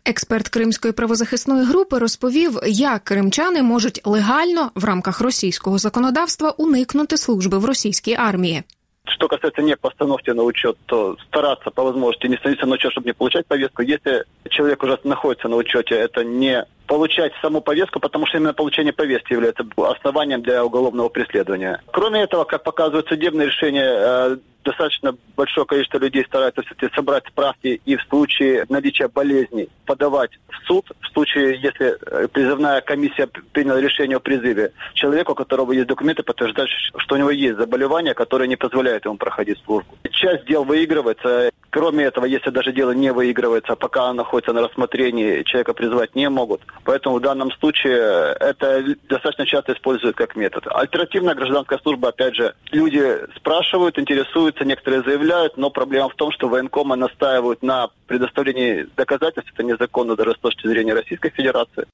Експерт 0.04 0.48
Кримської 0.48 0.92
правозахисної 0.92 1.64
групи 1.64 1.98
розповів, 1.98 2.58
як 2.66 3.04
кримчани 3.04 3.62
можуть 3.62 4.00
легально 4.04 4.70
в 4.74 4.84
рамках 4.84 5.20
російського 5.20 5.78
законодавства 5.78 6.50
уникнути 6.50 7.16
служби 7.16 7.58
в 7.58 7.64
російській 7.64 8.14
армії. 8.14 8.62
Что 9.04 9.28
касается 9.28 9.62
не 9.62 9.76
постановки 9.76 10.34
на 10.34 10.42
учет, 10.42 10.76
то 10.86 11.16
стараться 11.28 11.70
по 11.70 11.82
возможности 11.82 12.28
не 12.28 12.36
становиться 12.36 12.66
на 12.66 12.74
учет, 12.74 12.92
чтобы 12.92 13.06
не 13.06 13.12
получать 13.12 13.46
повестку. 13.46 13.82
Если 13.82 14.24
человек 14.50 14.82
уже 14.82 14.98
находится 15.04 15.48
на 15.48 15.56
учете, 15.56 15.94
это 15.94 16.24
не 16.24 16.64
получать 16.87 17.33
саму 17.41 17.61
повестку, 17.61 17.99
потому 17.99 18.25
что 18.25 18.37
именно 18.37 18.53
получение 18.53 18.93
повестки 18.93 19.33
является 19.33 19.65
основанием 19.77 20.41
для 20.41 20.63
уголовного 20.63 21.09
преследования. 21.09 21.81
Кроме 21.91 22.21
этого, 22.21 22.43
как 22.43 22.63
показывают 22.63 23.07
судебные 23.07 23.47
решения, 23.47 23.85
э, 23.85 24.37
достаточно 24.63 25.15
большое 25.35 25.65
количество 25.65 25.97
людей 25.97 26.23
стараются 26.25 26.61
все-таки 26.61 26.93
собрать 26.95 27.25
справки 27.27 27.81
и 27.85 27.95
в 27.95 28.03
случае 28.03 28.65
наличия 28.69 29.07
болезней 29.07 29.69
подавать 29.85 30.31
в 30.49 30.67
суд. 30.67 30.85
В 31.01 31.07
случае, 31.13 31.59
если 31.61 31.97
э, 31.99 32.27
призывная 32.27 32.81
комиссия 32.81 33.27
приняла 33.27 33.79
решение 33.79 34.17
о 34.17 34.19
призыве 34.19 34.71
человеку, 34.93 35.33
у 35.33 35.35
которого 35.35 35.71
есть 35.71 35.87
документы, 35.87 36.23
подтверждающие, 36.23 36.91
что 36.97 37.15
у 37.15 37.17
него 37.17 37.31
есть 37.31 37.57
заболевание, 37.57 38.13
которое 38.13 38.47
не 38.47 38.55
позволяет 38.55 39.05
ему 39.05 39.17
проходить 39.17 39.59
службу. 39.65 39.97
Часть 40.11 40.45
дел 40.45 40.63
выигрывается. 40.63 41.51
Кроме 41.73 42.03
этого, 42.03 42.25
если 42.25 42.51
даже 42.51 42.71
дело 42.71 42.91
не 42.91 43.11
выигрывается, 43.11 43.75
пока 43.75 44.03
оно 44.03 44.13
находится 44.21 44.53
на 44.53 44.61
рассмотрении, 44.61 45.41
человека 45.41 45.73
призывать 45.73 46.13
не 46.13 46.29
могут. 46.29 46.61
Поэтому 46.83 47.15
в 47.17 47.21
данном 47.21 47.51
случае 47.53 48.35
это 48.39 48.95
достаточно 49.09 49.47
часто 49.47 49.73
используют 49.73 50.15
как 50.15 50.35
метод. 50.35 50.67
Альтернативная 50.67 51.33
гражданская 51.33 51.79
служба, 51.79 52.09
опять 52.09 52.35
же, 52.35 52.53
люди 52.71 53.17
спрашивают, 53.35 53.97
интересуются, 53.97 54.65
некоторые 54.65 55.01
заявляют, 55.01 55.57
но 55.57 55.71
проблема 55.71 56.09
в 56.09 56.15
том, 56.15 56.31
что 56.31 56.47
военкомы 56.47 56.95
настаивают 56.95 57.63
на 57.63 57.89
предоставлении 58.05 58.87
доказательств, 58.95 59.51
это 59.55 59.63
незаконно 59.63 60.15
даже 60.15 60.35
с 60.35 60.39
точки 60.39 60.67
зрения 60.67 60.93
Российской 60.93 61.31
Федерации. 61.31 61.87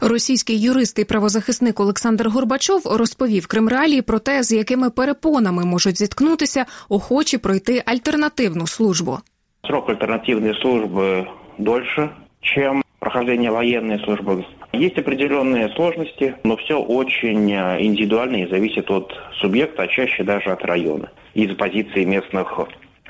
Російський 0.00 0.60
юрист 0.60 0.98
і 0.98 1.04
правозахисник 1.04 1.80
Олександр 1.80 2.28
Горбачов 2.28 2.82
розповів 2.84 3.46
Кримреалії 3.46 4.02
про 4.02 4.18
те, 4.18 4.42
з 4.42 4.52
якими 4.52 4.90
перепонами 4.90 5.64
можуть 5.64 5.98
зіткнутися 5.98 6.66
охочі 6.88 7.38
пройти 7.38 7.82
альтернативну 7.86 8.66
службу. 8.66 9.18
Срок 9.66 9.90
альтернативної 9.90 10.54
служби 10.62 11.26
дольше, 11.58 12.10
чем 12.40 12.82
прохождения 12.98 13.50
военной 13.50 13.98
службы. 13.98 14.44
Есть 14.72 14.98
определенные 14.98 15.68
сложности, 15.76 16.34
но 16.44 16.56
все 16.56 16.74
очень 16.74 17.50
э, 17.52 17.78
индивидуально 17.80 18.36
и 18.36 18.50
зависит 18.50 18.90
от 18.90 19.12
субъекта, 19.40 19.82
а 19.82 19.88
чаще 19.88 20.24
даже 20.24 20.50
от 20.50 20.64
района. 20.64 21.10
Из 21.34 21.56
позиции 21.56 22.04
местных 22.04 22.46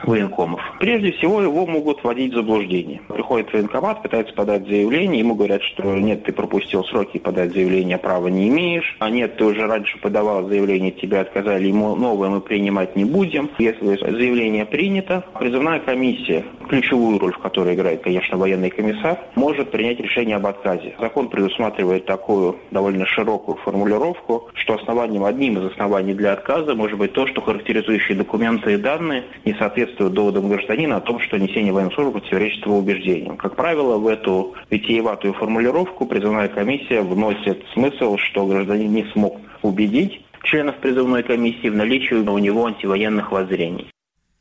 военкомов. 0.03 0.61
Прежде 0.79 1.11
всего, 1.13 1.41
его 1.41 1.65
могут 1.65 2.03
вводить 2.03 2.33
в 2.33 2.35
заблуждение. 2.35 3.01
Приходит 3.07 3.51
военкомат, 3.53 4.01
пытается 4.01 4.33
подать 4.33 4.67
заявление, 4.67 5.19
ему 5.19 5.35
говорят, 5.35 5.61
что 5.63 5.83
нет, 5.95 6.23
ты 6.23 6.33
пропустил 6.33 6.83
сроки, 6.85 7.17
подать 7.17 7.53
заявление 7.53 7.97
права 7.97 8.27
не 8.27 8.49
имеешь, 8.49 8.95
а 8.99 9.09
нет, 9.09 9.37
ты 9.37 9.45
уже 9.45 9.65
раньше 9.65 9.97
подавал 9.99 10.47
заявление, 10.47 10.91
тебе 10.91 11.19
отказали, 11.19 11.67
ему 11.67 11.95
новое 11.95 12.29
мы 12.29 12.41
принимать 12.41 12.95
не 12.95 13.05
будем. 13.05 13.49
Если 13.57 13.95
заявление 13.95 14.65
принято, 14.65 15.23
призывная 15.39 15.79
комиссия, 15.79 16.43
ключевую 16.67 17.19
роль 17.19 17.33
в 17.33 17.39
которой 17.39 17.75
играет, 17.75 18.01
конечно, 18.01 18.37
военный 18.37 18.69
комиссар, 18.69 19.19
может 19.35 19.71
принять 19.71 19.99
решение 19.99 20.35
об 20.35 20.45
отказе. 20.45 20.95
Закон 20.99 21.29
предусматривает 21.29 22.05
такую 22.05 22.57
довольно 22.71 23.05
широкую 23.05 23.57
формулировку, 23.57 24.49
что 24.55 24.75
основанием, 24.75 25.23
одним 25.23 25.59
из 25.59 25.71
оснований 25.71 26.13
для 26.13 26.33
отказа 26.33 26.75
может 26.75 26.97
быть 26.97 27.13
то, 27.13 27.27
что 27.27 27.41
характеризующие 27.41 28.17
документы 28.17 28.73
и 28.73 28.77
данные 28.77 29.23
не 29.45 29.53
соответствуют 29.53 29.84
соответствует 29.85 30.13
доводам 30.13 30.49
гражданина 30.49 30.97
о 30.97 31.01
том, 31.01 31.19
что 31.19 31.37
несение 31.37 31.71
военной 31.71 31.93
службы 31.93 32.19
противоречит 32.19 32.65
его 32.65 32.77
убеждениям. 32.77 33.37
Как 33.37 33.55
правило, 33.55 33.97
в 33.97 34.07
эту 34.07 34.53
витиеватую 34.69 35.33
формулировку 35.33 36.05
призывная 36.05 36.47
комиссия 36.47 37.01
вносит 37.01 37.63
смысл, 37.73 38.17
что 38.17 38.45
гражданин 38.45 38.91
не 38.91 39.05
смог 39.13 39.39
убедить 39.61 40.21
членов 40.43 40.75
призывной 40.77 41.23
комиссии 41.23 41.69
в 41.69 41.75
наличии 41.75 42.15
у 42.15 42.37
него 42.37 42.65
антивоенных 42.65 43.31
воззрений. 43.31 43.87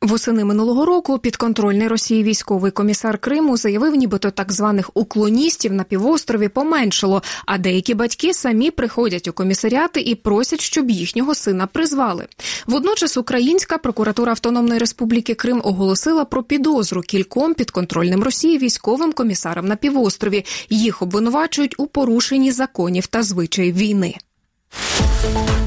Восени 0.05 0.45
минулого 0.45 0.87
року 0.87 1.19
підконтрольний 1.19 1.89
Росії 1.89 2.23
військовий 2.23 2.71
комісар 2.71 3.19
Криму 3.19 3.57
заявив, 3.57 3.95
нібито 3.95 4.31
так 4.31 4.53
званих 4.53 4.91
уклоністів 4.95 5.73
на 5.73 5.85
півострові 5.85 6.49
поменшало, 6.49 7.23
а 7.47 7.59
деякі 7.59 7.95
батьки 7.95 8.35
самі 8.35 8.71
приходять 8.71 9.29
у 9.29 9.33
комісаріати 9.33 10.01
і 10.01 10.15
просять, 10.15 10.61
щоб 10.61 10.91
їхнього 10.91 11.35
сина 11.35 11.67
призвали. 11.67 12.27
Водночас 12.67 13.17
Українська 13.17 13.79
прокуратура 13.79 14.33
Автономної 14.33 14.79
Республіки 14.79 15.35
Крим 15.35 15.61
оголосила 15.65 16.25
про 16.25 16.43
підозру 16.43 17.01
кільком 17.01 17.55
підконтрольним 17.55 18.23
Росії 18.23 18.59
військовим 18.59 19.13
комісарам 19.13 19.67
на 19.67 19.77
півострові. 19.77 20.45
Їх 20.71 21.03
обвинувачують 21.03 21.75
у 21.79 21.87
порушенні 21.87 22.53
законів 22.53 23.07
та 23.07 23.23
звичаїв 23.23 23.77
війни. 23.77 24.15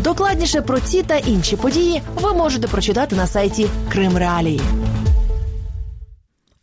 Докладніше 0.04 0.62
про 0.62 0.80
ці 0.80 1.04
та 1.04 1.16
інші 1.16 1.56
події 1.56 2.02
ви 2.22 2.34
можете 2.34 2.68
прочитати 2.68 3.16
на 3.16 3.28
сайті 3.28 3.68
Крим 3.92 4.18
Реалії. 4.18 4.62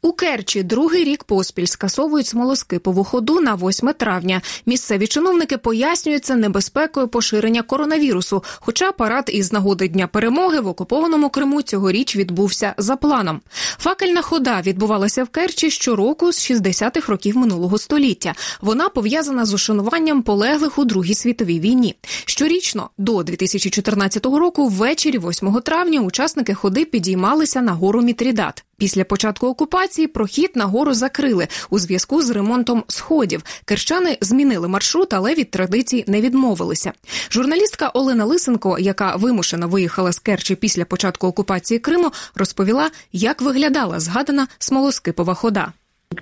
У 0.05 0.13
Керчі 0.13 0.63
другий 0.63 1.05
рік 1.05 1.25
поспіль 1.25 1.67
скасовують 1.67 2.27
смолоскипову 2.27 3.05
ходу 3.05 3.41
на 3.41 3.55
8 3.55 3.93
травня. 3.93 4.41
Місцеві 4.67 5.07
чиновники 5.07 5.59
пояснюють 5.59 6.25
це 6.25 6.37
небезпекою 6.37 7.09
поширення 7.09 7.63
коронавірусу. 7.63 8.45
Хоча 8.61 8.93
парад 8.93 9.31
із 9.33 9.53
нагоди 9.53 9.89
дня 9.89 10.07
перемоги 10.07 10.61
в 10.61 10.67
окупованому 10.69 11.29
Криму 11.29 11.63
цьогоріч 11.63 12.17
відбувся 12.17 12.75
за 12.79 12.97
планом. 12.97 13.41
Факельна 13.79 14.23
хода 14.23 14.61
відбувалася 14.61 15.25
в 15.25 15.29
Керчі 15.29 15.71
щороку 15.71 16.33
з 16.33 16.51
60-х 16.51 17.09
років 17.13 17.37
минулого 17.37 17.79
століття. 17.79 18.35
Вона 18.61 18.89
пов'язана 18.89 19.45
з 19.45 19.55
ушануванням 19.55 20.23
полеглих 20.23 20.79
у 20.79 20.85
Другій 20.85 21.15
світовій 21.15 21.61
війні. 21.61 21.97
Щорічно 22.25 22.91
до 22.99 23.23
2014 23.23 24.27
року, 24.27 24.69
ввечері 24.69 25.19
8 25.19 25.61
травня, 25.61 26.01
учасники 26.01 26.55
ходи 26.55 26.85
підіймалися 26.85 27.61
на 27.61 27.73
гору 27.73 28.03
Мітрідат. 28.03 28.65
Після 28.77 29.05
початку 29.05 29.47
окупації 29.47 30.07
прохід 30.07 30.51
на 30.55 30.65
гору 30.65 30.95
закрили 30.95 31.49
у 31.71 31.79
зв'язку 31.79 32.23
з 32.23 32.31
ремонтом 32.31 32.85
сходів. 32.89 33.43
Керчани 33.65 34.19
змінили 34.21 34.69
маршрут, 34.69 35.15
але 35.15 35.35
від 35.35 35.51
традицій 35.51 36.05
не 36.07 36.21
відмовилися. 36.21 36.93
Журналістка 37.31 37.91
Олена 37.95 38.25
Лисенко, 38.25 38.79
яка 38.79 39.17
вимушено 39.17 39.69
виїхала 39.69 40.13
з 40.13 40.19
Керчі 40.19 40.55
після 40.55 40.85
початку 40.85 41.27
окупації 41.27 41.81
Криму, 41.81 42.11
розповіла, 42.35 42.91
як 43.13 43.43
виглядала 43.43 44.01
згадана 44.01 44.47
смолоскипова 44.59 45.35
хода. 45.35 45.73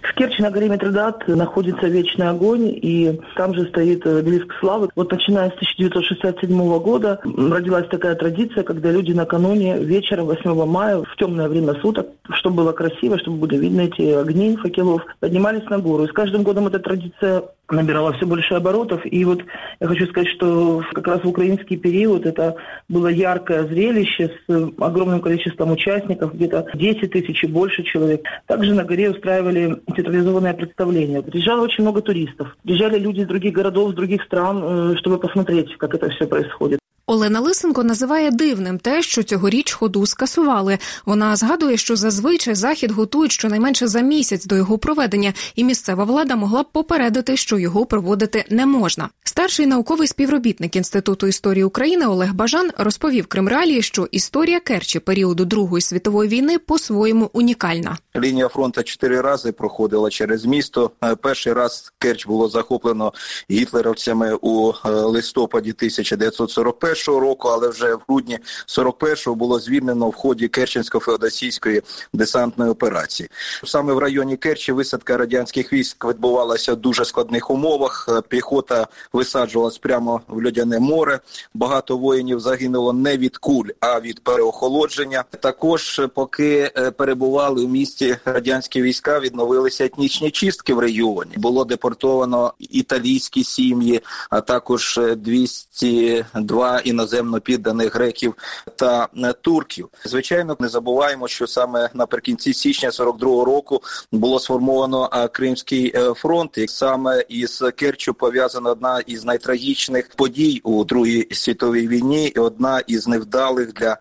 В 0.01 0.15
Керчи 0.15 0.43
на 0.43 0.51
горе 0.51 0.69
Митридат 0.69 1.27
находится 1.29 1.87
Вечный 1.87 2.29
огонь, 2.29 2.69
и 2.69 3.21
там 3.37 3.55
же 3.55 3.67
стоит 3.67 4.07
обелиск 4.07 4.53
славы. 4.61 4.89
Вот 4.95 5.11
начиная 5.11 5.51
с 5.51 5.55
1967 5.55 6.79
года 6.79 7.21
родилась 7.25 7.89
такая 7.89 8.15
традиция, 8.15 8.63
когда 8.63 8.91
люди 8.91 9.13
накануне 9.13 9.79
вечером 9.79 10.27
8 10.27 10.65
мая 10.67 10.99
в 10.99 11.17
темное 11.17 11.49
время 11.49 11.75
суток, 11.81 12.09
чтобы 12.35 12.57
было 12.57 12.73
красиво, 12.73 13.19
чтобы 13.19 13.39
были 13.39 13.57
видны 13.57 13.83
эти 13.83 14.03
огни 14.13 14.57
факелов, 14.57 15.03
поднимались 15.21 15.69
на 15.69 15.79
гору. 15.79 16.05
И 16.05 16.09
с 16.09 16.13
каждым 16.13 16.43
годом 16.43 16.67
эта 16.69 16.79
традиция 16.79 17.43
набирала 17.73 18.13
все 18.13 18.27
больше 18.27 18.55
оборотов. 18.55 19.01
И 19.05 19.25
вот 19.25 19.43
я 19.81 19.87
хочу 19.87 20.07
сказать, 20.07 20.29
что 20.31 20.83
как 20.93 21.07
раз 21.07 21.25
в 21.25 21.29
украинский 21.29 21.77
период 21.77 22.27
это 22.27 22.57
было 22.89 23.09
яркое 23.09 23.65
зрелище 23.65 24.31
с 24.47 24.73
огромным 24.79 25.21
количеством 25.21 25.73
участников, 25.73 26.35
где-то 26.35 26.69
10 26.75 27.11
тысяч 27.11 27.45
и 27.45 27.47
больше 27.47 27.83
человек. 27.83 28.23
Также 28.47 28.75
на 28.75 28.85
горе 28.85 29.11
устраивали 29.11 29.77
театрализованное 29.97 30.55
представление. 30.55 31.23
Приезжало 31.23 31.63
очень 31.63 31.83
много 31.83 32.03
туристов. 32.03 32.57
Приезжали 32.63 32.99
люди 32.99 33.21
из 33.21 33.27
других 33.27 33.55
городов, 33.55 33.91
из 33.91 33.97
других 33.97 34.23
стран, 34.25 34.97
чтобы 34.99 35.19
посмотреть, 35.19 35.77
как 35.79 35.95
это 35.95 36.11
все 36.11 36.27
происходит. 36.27 36.82
Олена 37.07 37.41
Лисенко 37.41 37.85
називає 37.85 38.31
дивним 38.31 38.79
те, 38.79 39.03
що 39.03 39.23
цьогоріч 39.23 39.73
ходу 39.73 40.07
скасували. 40.07 40.79
Вона 41.07 41.37
згадує, 41.37 41.77
що 41.77 41.97
зазвичай 41.97 42.55
захід 42.55 42.91
готують 42.91 43.33
щонайменше 43.33 43.89
за 43.89 44.01
місяць 44.01 44.47
до 44.47 44.57
його 44.57 44.79
проведення, 44.79 45.33
і 45.55 45.65
місцева 45.65 46.05
влада 46.05 46.37
могла 46.37 46.63
б 46.63 46.73
попередити, 46.73 47.37
що 47.37 47.59
його 47.59 47.87
проводити 47.87 48.45
не 48.51 48.67
можна. 48.67 49.09
Старший 49.33 49.67
науковий 49.67 50.09
співробітник 50.09 50.77
інституту 50.77 51.27
історії 51.27 51.65
України 51.65 52.07
Олег 52.07 52.35
Бажан 52.35 52.71
розповів 52.79 53.27
Кримреалії, 53.27 53.83
що 53.83 54.09
історія 54.11 54.61
Керчі 54.61 54.99
періоду 54.99 55.45
Другої 55.45 55.83
світової 55.83 56.29
війни 56.31 56.59
по-своєму 56.59 57.31
унікальна. 57.33 57.99
Лінія 58.17 58.49
фронту 58.49 58.83
чотири 58.83 59.21
рази 59.21 59.53
проходила 59.53 60.11
через 60.11 60.45
місто. 60.45 60.91
Перший 61.23 61.53
раз 61.53 61.93
Керч 61.99 62.27
було 62.27 62.49
захоплено 62.49 63.13
гітлерівцями 63.51 64.39
у 64.41 64.73
листопаді 64.85 65.71
1941 65.71 67.21
року, 67.21 67.49
але 67.49 67.69
вже 67.69 67.95
в 67.95 68.01
грудні 68.09 68.39
41-го 68.69 69.35
було 69.35 69.61
звільнено 69.61 70.09
в 70.09 70.15
ході 70.15 70.49
Керченсько-Феодосійської 70.49 71.83
десантної 72.13 72.71
операції. 72.71 73.29
Саме 73.65 73.93
в 73.93 73.99
районі 73.99 74.37
Керчі 74.37 74.73
висадка 74.73 75.17
радянських 75.17 75.73
військ 75.73 76.05
відбувалася 76.05 76.73
в 76.73 76.77
дуже 76.77 77.05
складних 77.05 77.51
умовах. 77.51 78.09
Піхота 78.29 78.87
висаджувалась 79.23 79.79
прямо 79.79 80.21
в 80.29 80.45
льодяне 80.45 80.81
море. 80.81 81.21
Багато 81.55 81.97
воїнів 81.97 82.41
загинуло 82.41 82.93
не 82.93 83.17
від 83.17 83.37
куль, 83.37 83.69
а 83.81 84.01
від 84.01 84.25
переохолодження. 84.25 85.25
Також, 85.41 86.01
поки 86.15 86.71
перебували 86.97 87.67
в 87.67 87.69
місті 87.69 88.17
радянські 88.25 88.83
війська, 88.83 89.21
відновилися 89.21 89.85
етнічні 89.85 90.31
чистки 90.31 90.75
в 90.75 90.79
регіоні. 90.79 91.31
Було 91.37 91.65
депортовано 91.65 92.55
італійські 92.59 93.45
сім'ї, 93.45 94.01
а 94.31 94.41
також 94.41 95.01
202 95.17 96.81
іноземно 96.81 97.41
підданих 97.41 97.95
греків 97.95 98.35
та 98.77 99.09
турків. 99.41 99.89
Звичайно, 100.05 100.57
не 100.61 100.69
забуваємо, 100.69 101.29
що 101.29 101.47
саме 101.47 101.91
наприкінці 101.95 102.55
січня 102.55 102.89
42-го 102.89 103.45
року 103.45 103.83
було 104.13 104.41
сформовано 104.41 105.29
Кримський 105.33 105.95
фронт, 106.17 106.59
і 106.59 106.69
саме 106.69 107.25
із 107.29 107.63
Керчу 107.77 108.15
пов'язана 108.15 108.71
одна 108.71 109.01
із 109.13 109.25
найтрагічних 109.25 110.09
подій 110.17 110.61
у 110.65 110.85
Другій 110.85 111.29
світовій 111.31 111.89
війні, 111.89 112.27
і 112.27 112.39
одна 112.39 112.81
із 112.87 113.09
невдалих 113.09 113.73
для 113.73 113.97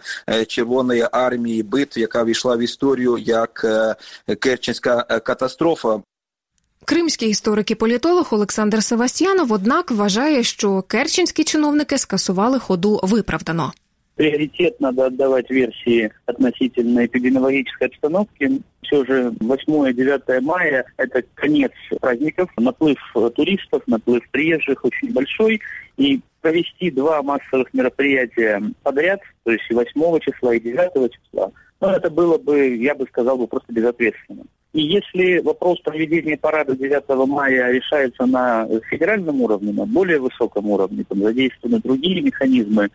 Червоної 0.47 1.08
армії 1.12 1.63
битв, 1.63 2.00
яка 2.00 2.24
війшла 2.24 2.56
в 2.56 2.60
історію 2.60 3.17
як 3.17 3.65
Керченська 4.39 5.04
катастрофа. 5.04 6.02
Кримський 6.86 7.30
історик 7.30 7.71
і 7.71 7.76
політолог 7.76 8.28
Олександр 8.32 8.84
Севастьянов, 8.84 9.52
однак, 9.52 9.91
вважає, 9.91 10.43
що 10.43 10.82
керченські 10.82 11.43
чиновники 11.43 11.97
скасували 11.97 12.60
ходу 12.60 13.00
виправдано. 13.04 13.74
Приоритет 14.15 14.80
надо 14.80 15.08
отдавать 15.08 15.50
версии 15.50 16.12
относительно 16.26 17.06
эпидемиологической 17.06 17.88
обстановки. 17.88 18.62
Все 18.84 19.06
же 19.06 19.32
8-9 19.39 20.41
мая– 20.41 20.86
это 20.97 21.24
конец 21.36 21.71
праздников, 22.00 22.50
наплыв 22.58 23.00
туристов, 23.36 23.84
наплыв 23.88 24.24
приезжих 24.32 24.84
очень 24.84 25.13
большой. 25.13 25.62
И 25.97 26.21
провести 26.41 26.91
два 26.91 27.21
массовых 27.21 27.74
мероприятия 27.74 28.62
подряд, 28.84 29.21
то 29.43 29.52
есть 29.52 29.63
и 29.69 29.74
8 29.74 30.19
числа, 30.19 30.56
и 30.56 30.60
9 30.60 31.12
числа, 31.13 31.52
ну, 31.80 31.88
это 31.88 32.10
было 32.10 32.38
бы, 32.38 32.76
я 32.76 32.93
бы 32.93 33.06
сказал, 33.08 33.38
бы 33.38 33.47
просто 33.47 33.74
безответственно. 33.74 34.43
И 34.74 34.84
если 34.84 35.39
вопрос 35.39 35.82
проведения 35.82 36.38
парада 36.38 36.76
9 36.76 37.28
мая 37.28 37.71
решается 37.71 38.26
на 38.26 38.67
федеральном 38.89 39.41
уровне, 39.41 39.74
на 39.74 39.86
более 39.86 40.19
высоком 40.19 40.67
уровне, 40.69 41.04
там 41.08 41.21
задействованы 41.21 41.80
другие 41.80 42.21
механизмы 42.21 42.89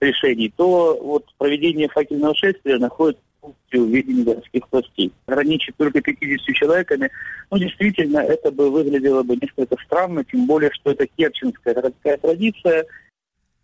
решений, 0.00 0.52
то 0.56 0.98
вот 1.02 1.24
проведение 1.38 1.88
факельного 1.88 2.34
шествия 2.34 2.78
находится 2.78 3.22
полностью 3.40 3.84
в 3.84 3.90
ведении 3.90 4.22
городских 4.22 4.62
властей. 4.70 5.12
Ограничить 5.26 5.76
только 5.76 6.00
50 6.00 6.54
человеками, 6.54 7.10
ну, 7.50 7.58
действительно, 7.58 8.18
это 8.18 8.50
бы 8.50 8.70
выглядело 8.70 9.22
бы 9.22 9.36
несколько 9.40 9.76
странно, 9.84 10.24
тем 10.24 10.46
более, 10.46 10.70
что 10.72 10.90
это 10.90 11.06
керченская 11.06 11.74
городская 11.74 12.16
традиция – 12.16 12.94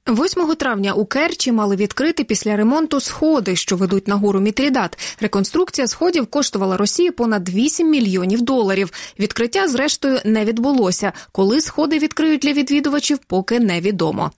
8 0.07 0.55
травня 0.55 0.93
у 0.93 1.05
Керчі 1.05 1.53
мали 1.53 1.77
відкрити 1.77 2.25
після 2.25 2.57
ремонту 2.57 3.01
сходи, 3.01 3.57
що 3.57 3.77
ведуть 3.77 4.09
на 4.09 4.15
гору 4.15 4.41
Мітрідат. 4.41 5.17
Реконструкція 5.21 5.87
сходів 5.87 6.27
коштувала 6.27 6.77
Росії 6.77 7.11
понад 7.11 7.49
8 7.49 7.91
мільйонів 7.91 8.43
доларів. 8.43 8.93
Відкриття, 9.19 9.69
зрештою, 9.69 10.19
не 10.25 10.45
відбулося. 10.45 11.13
Коли 11.33 11.61
сходи 11.61 11.99
відкриють 11.99 12.41
для 12.41 12.53
відвідувачів, 12.53 13.19
поки 13.19 13.61
невідомо. 13.61 14.31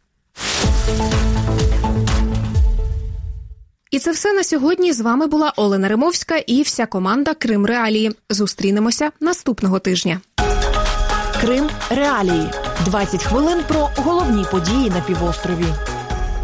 І 3.91 4.00
це 4.00 4.12
все 4.12 4.34
на 4.34 4.43
сьогодні. 4.43 4.93
З 4.93 5.02
вами 5.02 5.28
була 5.28 5.54
Олена 5.56 5.88
Римовська 5.88 6.38
і 6.38 6.62
вся 6.62 6.86
команда 6.86 7.34
Крим 7.34 7.65
Реалії. 7.65 8.12
Зустрінемося 8.30 9.12
наступного 9.19 9.80
тижня. 9.80 10.21
Крим 11.41 11.69
Реалії 11.89 12.50
20 12.86 13.23
хвилин 13.23 13.60
про 13.67 13.89
головні 13.95 14.45
події 14.52 14.89
на 14.89 15.02
півострові. 15.02 15.65